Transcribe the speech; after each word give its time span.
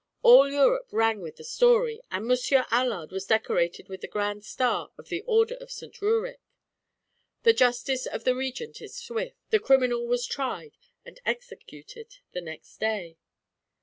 All 0.23 0.49
Europe 0.51 0.87
rang 0.91 1.21
with 1.21 1.35
the 1.35 1.43
story, 1.43 2.01
and 2.09 2.25
Monsieur 2.25 2.65
Allard 2.71 3.11
was 3.11 3.27
decorated 3.27 3.87
with 3.87 4.01
the 4.01 4.07
Grand 4.07 4.43
Star 4.43 4.89
of 4.97 5.09
the 5.09 5.21
Order 5.27 5.53
of 5.57 5.69
St. 5.69 6.01
Rurik. 6.01 6.39
The 7.43 7.53
justice 7.53 8.07
of 8.07 8.23
the 8.23 8.33
Regent 8.33 8.81
is 8.81 8.95
swift; 8.97 9.35
the 9.51 9.59
criminal 9.59 10.07
was 10.07 10.25
tried 10.25 10.75
and 11.05 11.21
executed 11.23 12.17
the 12.31 12.41
next 12.41 12.77
day." 12.79 13.19